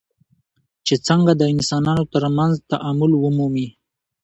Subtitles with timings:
[0.85, 3.67] چې څنګه د انسانانو ترمنځ تعامل ومومي.